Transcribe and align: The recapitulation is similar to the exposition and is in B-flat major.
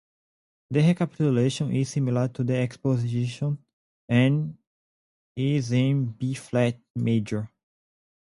The 0.71 0.79
recapitulation 0.81 1.71
is 1.75 1.89
similar 1.91 2.27
to 2.29 2.43
the 2.43 2.55
exposition 2.55 3.59
and 4.09 4.57
is 5.35 5.71
in 5.71 6.05
B-flat 6.07 6.79
major. 6.95 7.47